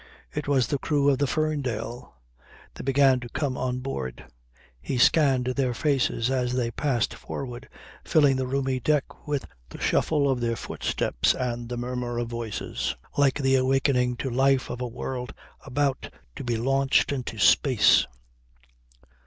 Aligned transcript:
It 0.33 0.47
was 0.47 0.65
the 0.65 0.79
crew 0.79 1.11
of 1.11 1.19
the 1.19 1.27
Ferndale. 1.27 2.15
They 2.73 2.81
began 2.83 3.19
to 3.19 3.29
come 3.29 3.55
on 3.55 3.81
board. 3.81 4.25
He 4.81 4.97
scanned 4.97 5.45
their 5.45 5.75
faces 5.75 6.31
as 6.31 6.53
they 6.53 6.71
passed 6.71 7.13
forward 7.13 7.69
filling 8.03 8.35
the 8.37 8.47
roomy 8.47 8.79
deck 8.79 9.27
with 9.27 9.45
the 9.69 9.79
shuffle 9.79 10.27
of 10.27 10.39
their 10.41 10.55
footsteps 10.55 11.35
and 11.35 11.69
the 11.69 11.77
murmur 11.77 12.17
of 12.17 12.29
voices, 12.29 12.95
like 13.15 13.35
the 13.35 13.53
awakening 13.57 14.15
to 14.17 14.31
life 14.31 14.71
of 14.71 14.81
a 14.81 14.87
world 14.87 15.35
about 15.67 16.09
to 16.35 16.43
be 16.43 16.57
launched 16.57 17.11
into 17.11 17.37
space. 17.37 18.07